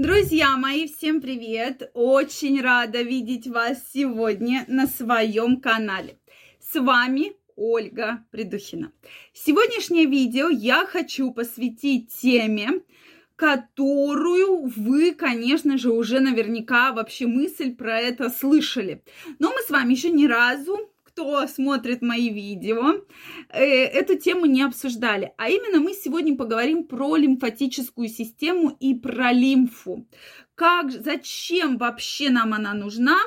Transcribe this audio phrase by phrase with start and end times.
[0.00, 1.90] Друзья мои, всем привет!
[1.92, 6.16] Очень рада видеть вас сегодня на своем канале.
[6.58, 8.92] С вами Ольга Придухина.
[9.34, 12.80] Сегодняшнее видео я хочу посвятить теме,
[13.36, 19.04] которую вы, конечно же, уже наверняка вообще мысль про это слышали.
[19.38, 20.89] Но мы с вами еще ни разу
[21.20, 23.04] кто смотрит мои видео,
[23.50, 25.32] э, эту тему не обсуждали.
[25.36, 30.06] А именно мы сегодня поговорим про лимфатическую систему и про лимфу.
[30.54, 33.18] Как, зачем вообще нам она нужна?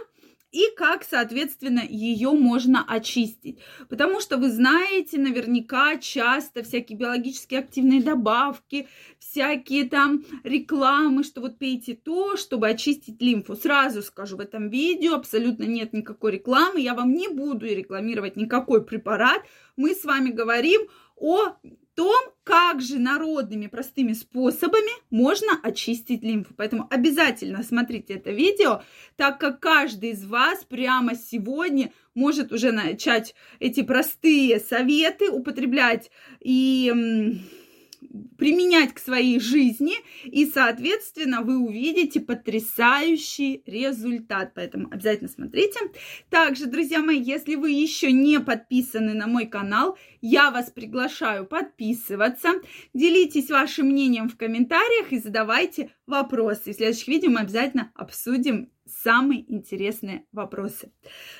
[0.54, 3.58] И как, соответственно, ее можно очистить.
[3.90, 11.58] Потому что вы знаете, наверняка часто всякие биологически активные добавки, всякие там рекламы, что вот
[11.58, 13.56] пейте то, чтобы очистить лимфу.
[13.56, 18.86] Сразу скажу, в этом видео абсолютно нет никакой рекламы, я вам не буду рекламировать никакой
[18.86, 19.42] препарат.
[19.76, 20.84] Мы с вами говорим
[21.16, 21.56] о
[21.96, 26.54] том, как же народными простыми способами можно очистить лимфу.
[26.56, 28.84] Поэтому обязательно смотрите это видео,
[29.16, 37.42] так как каждый из вас прямо сегодня может уже начать эти простые советы употреблять и
[38.38, 39.94] применять к своей жизни,
[40.26, 44.54] и, соответственно, вы увидите потрясающий результат.
[44.56, 45.80] Поэтому обязательно смотрите.
[46.30, 52.50] Также, друзья мои, если вы еще не подписаны на мой канал, я вас приглашаю подписываться.
[52.94, 56.74] Делитесь вашим мнением в комментариях и задавайте вопросы.
[56.74, 60.92] В следующих видео мы обязательно обсудим самые интересные вопросы.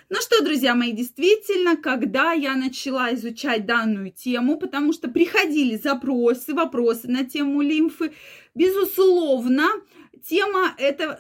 [0.10, 6.54] Ну что, друзья мои, действительно, когда я начала изучать данную тему, потому что приходили запросы,
[6.54, 8.14] вопросы на тему лимфы,
[8.56, 9.68] безусловно,
[10.28, 11.18] тема эта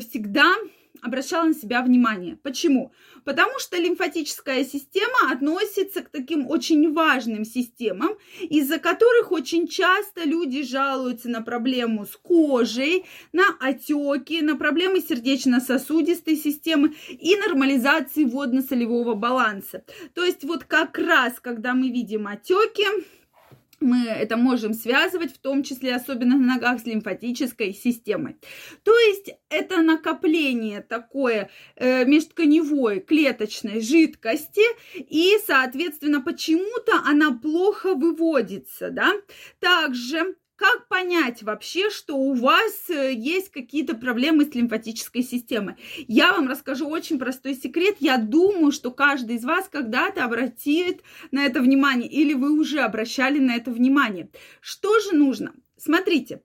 [0.00, 0.54] всегда
[1.02, 2.36] обращала на себя внимание.
[2.42, 2.92] Почему?
[3.24, 10.62] Потому что лимфатическая система относится к таким очень важным системам, из-за которых очень часто люди
[10.62, 19.84] жалуются на проблему с кожей, на отеки, на проблемы сердечно-сосудистой системы и нормализации водно-солевого баланса.
[20.14, 22.86] То есть вот как раз, когда мы видим отеки,
[23.80, 28.36] мы это можем связывать, в том числе особенно на ногах с лимфатической системой.
[28.82, 34.62] То есть это накопление такое э, межтканевой клеточной жидкости,
[34.94, 39.12] и, соответственно, почему-то она плохо выводится, да.
[39.60, 45.76] Также как понять вообще, что у вас э, есть какие-то проблемы с лимфатической системой?
[46.08, 47.96] Я вам расскажу очень простой секрет.
[48.00, 53.38] Я думаю, что каждый из вас когда-то обратит на это внимание, или вы уже обращали
[53.38, 54.30] на это внимание.
[54.60, 55.54] Что же нужно?
[55.76, 56.42] Смотрите,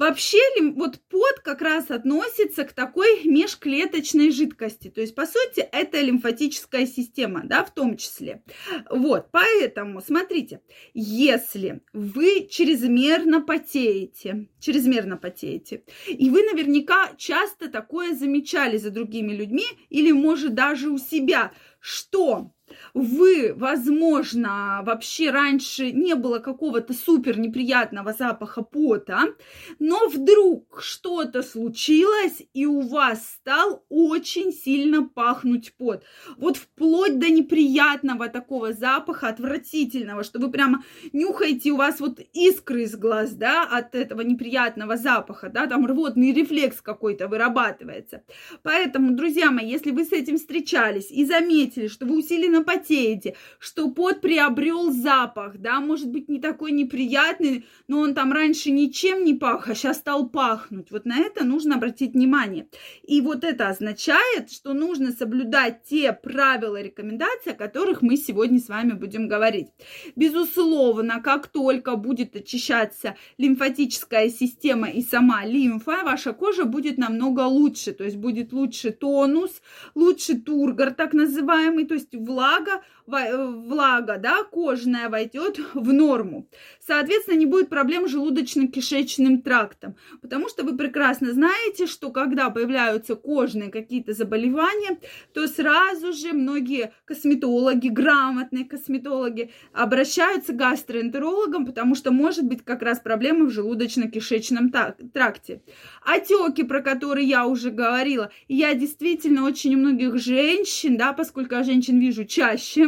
[0.00, 0.38] Вообще
[0.76, 4.88] вот пот как раз относится к такой межклеточной жидкости.
[4.88, 8.42] То есть, по сути, это лимфатическая система, да, в том числе.
[8.88, 10.62] Вот, поэтому, смотрите,
[10.94, 19.66] если вы чрезмерно потеете, чрезмерно потеете, и вы наверняка часто такое замечали за другими людьми
[19.90, 22.54] или, может, даже у себя, что
[22.94, 29.34] вы, возможно, вообще раньше не было какого-то супер неприятного запаха пота,
[29.78, 36.04] но вдруг что-то случилось, и у вас стал очень сильно пахнуть пот.
[36.36, 42.82] Вот вплоть до неприятного такого запаха, отвратительного, что вы прямо нюхаете, у вас вот искры
[42.82, 48.22] из глаз, да, от этого неприятного запаха, да, там рвотный рефлекс какой-то вырабатывается.
[48.62, 53.34] Поэтому, друзья мои, если вы с этим встречались и заметили, что вы усиленно сильно потеете,
[53.58, 59.24] что пот приобрел запах, да, может быть, не такой неприятный, но он там раньше ничем
[59.24, 60.90] не пах, а сейчас стал пахнуть.
[60.90, 62.66] Вот на это нужно обратить внимание.
[63.02, 68.68] И вот это означает, что нужно соблюдать те правила, рекомендации, о которых мы сегодня с
[68.68, 69.68] вами будем говорить.
[70.16, 77.92] Безусловно, как только будет очищаться лимфатическая система и сама лимфа, ваша кожа будет намного лучше,
[77.92, 79.62] то есть будет лучше тонус,
[79.94, 86.48] лучше тургор, так называемый, то есть влага, влага, э, влага, да, кожная войдет в норму.
[86.86, 93.14] Соответственно, не будет проблем с желудочно-кишечным трактом, потому что вы прекрасно знаете, что когда появляются
[93.16, 94.98] кожные какие-то заболевания,
[95.32, 102.82] то сразу же многие косметологи, грамотные косметологи обращаются к гастроэнтерологам, потому что может быть как
[102.82, 104.70] раз проблема в желудочно-кишечном
[105.12, 105.62] тракте.
[106.04, 111.62] Отеки, про которые я уже говорила, я действительно очень у многих женщин, да, поскольку я
[111.62, 112.87] женщин вижу чаще,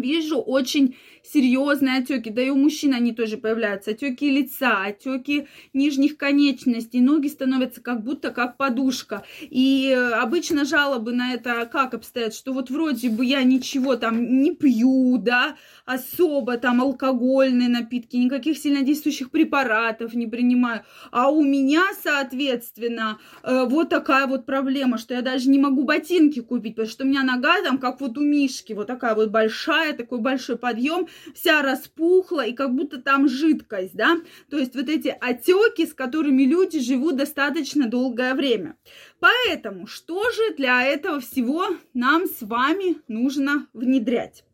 [0.00, 6.16] Вижу очень серьезные отеки, да и у мужчин они тоже появляются, отеки лица, отеки нижних
[6.16, 9.24] конечностей, ноги становятся как будто как подушка.
[9.40, 14.54] И обычно жалобы на это как обстоят, что вот вроде бы я ничего там не
[14.54, 23.18] пью, да, особо там алкогольные напитки, никаких сильнодействующих препаратов не принимаю, а у меня, соответственно,
[23.42, 27.06] э, вот такая вот проблема, что я даже не могу ботинки купить, потому что у
[27.06, 31.62] меня нога там как вот у Мишки, вот такая вот большая, такой большой подъем, вся
[31.62, 34.16] распухла и как будто там жидкость, да,
[34.50, 38.76] то есть вот эти отеки, с которыми люди живут достаточно долгое время.
[39.20, 44.44] Поэтому что же для этого всего нам с вами нужно внедрять?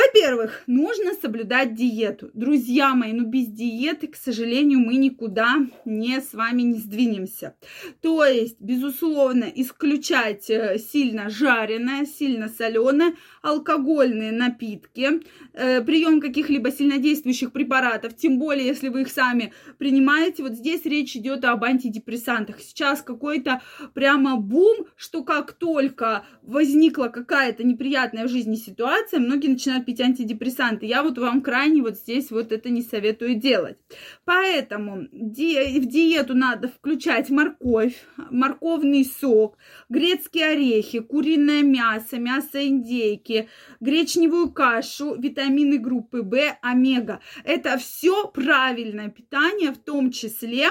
[0.00, 2.30] Во-первых, нужно соблюдать диету.
[2.32, 7.54] Друзья мои, ну без диеты, к сожалению, мы никуда не с вами не сдвинемся.
[8.00, 15.20] То есть, безусловно, исключать э, сильно жареное, сильно соленое, алкогольные напитки,
[15.52, 20.42] э, прием каких-либо сильнодействующих препаратов, тем более, если вы их сами принимаете.
[20.42, 22.60] Вот здесь речь идет об антидепрессантах.
[22.60, 23.60] Сейчас какой-то
[23.92, 30.86] прямо бум, что как только возникла какая-то неприятная в жизни ситуация, многие начинают пить антидепрессанты.
[30.86, 33.76] Я вот вам крайне вот здесь вот это не советую делать.
[34.24, 37.96] Поэтому ди- в диету надо включать морковь,
[38.30, 39.58] морковный сок,
[39.88, 43.48] грецкие орехи, куриное мясо, мясо индейки,
[43.80, 47.18] гречневую кашу, витамины группы В, омега.
[47.42, 50.68] Это все правильное питание, в том числе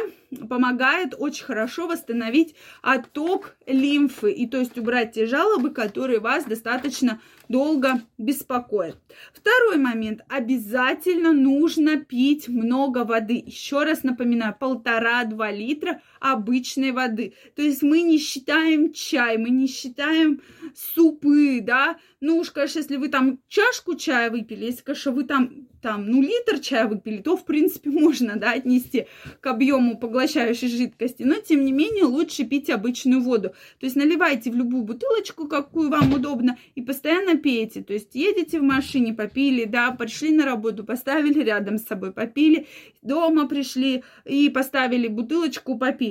[0.47, 7.19] помогает очень хорошо восстановить отток лимфы и то есть убрать те жалобы, которые вас достаточно
[7.49, 8.97] долго беспокоят.
[9.33, 10.21] Второй момент.
[10.29, 13.43] Обязательно нужно пить много воды.
[13.45, 17.33] Еще раз напоминаю, полтора-два литра обычной воды.
[17.55, 20.41] То есть мы не считаем чай, мы не считаем
[20.75, 21.97] супы, да.
[22.21, 26.21] Ну уж, конечно, если вы там чашку чая выпили, если, конечно, вы там, там, ну,
[26.21, 29.07] литр чая выпили, то, в принципе, можно, да, отнести
[29.39, 31.23] к объему поглощающей жидкости.
[31.23, 33.49] Но, тем не менее, лучше пить обычную воду.
[33.79, 37.83] То есть наливайте в любую бутылочку, какую вам удобно, и постоянно пейте.
[37.83, 42.67] То есть едете в машине, попили, да, пришли на работу, поставили рядом с собой, попили,
[43.01, 46.08] дома пришли и поставили бутылочку, попили.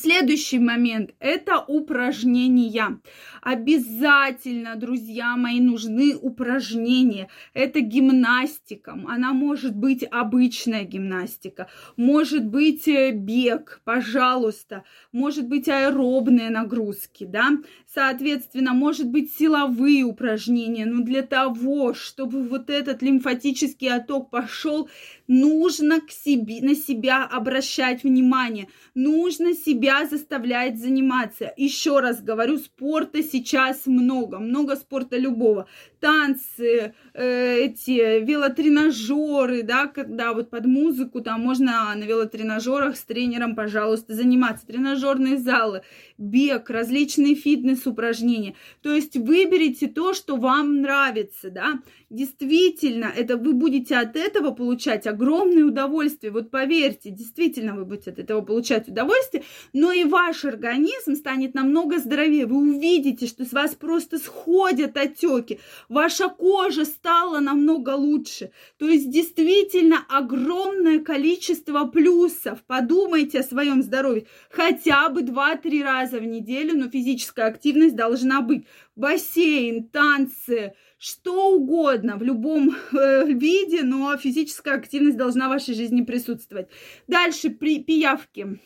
[0.00, 3.00] Следующий момент– это упражнения.
[3.42, 7.28] Обязательно, друзья мои, нужны упражнения.
[7.52, 8.92] Это гимнастика.
[9.08, 17.58] Она может быть обычная гимнастика, может быть э, бег, пожалуйста, может быть аэробные нагрузки, да.
[17.92, 20.86] Соответственно, может быть силовые упражнения.
[20.86, 24.88] Но для того, чтобы вот этот лимфатический отток пошел,
[25.28, 31.52] нужно к себе, на себя обращать внимание, нужно себя заставлять заниматься.
[31.56, 35.68] Еще раз говорю, спорта сейчас много, много спорта любого.
[36.00, 43.54] Танцы, э, эти велотренажеры, да, когда вот под музыку там можно на велотренажерах с тренером,
[43.54, 44.66] пожалуйста, заниматься.
[44.66, 45.82] Тренажерные залы,
[46.16, 48.54] бег, различные фитнес-упражнения.
[48.80, 51.80] То есть выберите то, что вам нравится, да.
[52.08, 56.32] Действительно, это вы будете от этого получать огромное удовольствие.
[56.32, 61.98] Вот поверьте, действительно вы будете от этого получать удовольствие, но и ваш организм станет намного
[61.98, 62.46] здоровее.
[62.46, 68.50] Вы увидите, что с вас просто сходят отеки, ваша кожа стала намного лучше.
[68.78, 72.62] То есть действительно огромное количество плюсов.
[72.66, 74.26] Подумайте о своем здоровье.
[74.50, 78.66] Хотя бы 2-3 раза в неделю, но физическая активность должна быть.
[78.96, 86.02] Бассейн, танцы, что угодно в любом э, виде, но физическая активность должна в вашей жизни
[86.02, 86.68] присутствовать.
[87.06, 88.60] Дальше при пиявки.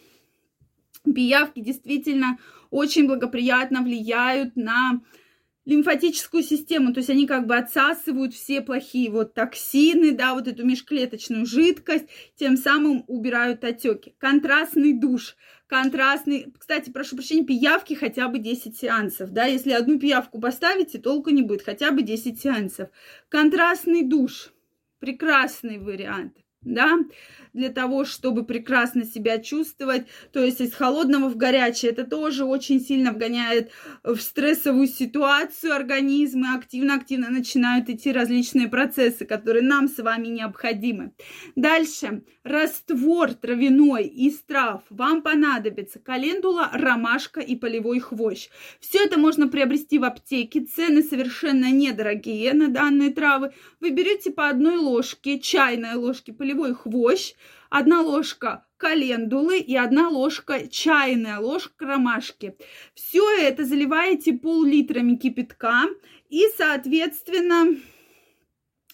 [1.05, 2.39] Пиявки действительно
[2.70, 5.03] очень благоприятно влияют на
[5.65, 10.67] лимфатическую систему, то есть они как бы отсасывают все плохие вот токсины, да, вот эту
[10.67, 14.15] межклеточную жидкость, тем самым убирают отеки.
[14.19, 15.37] Контрастный душ
[15.73, 16.53] контрастный.
[16.59, 21.41] Кстати, прошу прощения, пиявки хотя бы 10 сеансов, да, если одну пиявку поставите, толку не
[21.41, 22.91] будет, хотя бы 10 сеансов.
[23.31, 24.53] Контрастный душ,
[24.99, 26.99] прекрасный вариант да,
[27.53, 32.81] для того, чтобы прекрасно себя чувствовать, то есть из холодного в горячее, это тоже очень
[32.81, 33.71] сильно вгоняет
[34.03, 41.13] в стрессовую ситуацию организмы, активно-активно начинают идти различные процессы, которые нам с вами необходимы.
[41.57, 48.49] Дальше, раствор травяной из трав, вам понадобится календула, ромашка и полевой хвощ.
[48.81, 53.53] Все это можно приобрести в аптеке, цены совершенно недорогие на данные травы.
[53.81, 57.32] Вы берете по одной ложке, чайной ложке полевой полевой хвощ,
[57.71, 62.56] одна ложка календулы и одна ложка, чайная ложка ромашки.
[62.94, 65.85] Все это заливаете пол-литрами кипятка
[66.29, 67.77] и, соответственно,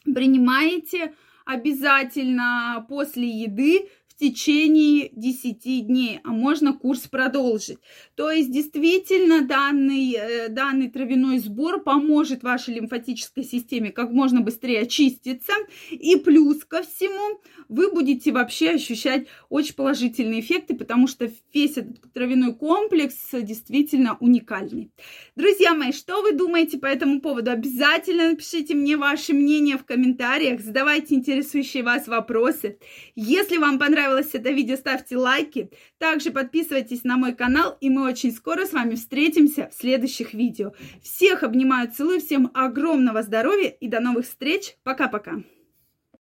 [0.05, 1.15] принимаете
[1.47, 3.89] обязательно после еды
[4.19, 7.79] течение 10 дней, а можно курс продолжить.
[8.17, 14.83] То есть действительно данный, э, данный травяной сбор поможет вашей лимфатической системе как можно быстрее
[14.83, 15.53] очиститься.
[15.91, 22.13] И плюс ко всему вы будете вообще ощущать очень положительные эффекты, потому что весь этот
[22.13, 24.91] травяной комплекс действительно уникальный.
[25.37, 27.53] Друзья мои, что вы думаете по этому поводу?
[27.53, 32.79] Обязательно напишите мне ваше мнение в комментариях, задавайте интересующие вас вопросы.
[33.15, 35.71] Если вам понравилось понравилось это видео, ставьте лайки.
[35.99, 40.73] Также подписывайтесь на мой канал, и мы очень скоро с вами встретимся в следующих видео.
[41.03, 44.77] Всех обнимаю, целую, всем огромного здоровья и до новых встреч.
[44.83, 45.43] Пока-пока.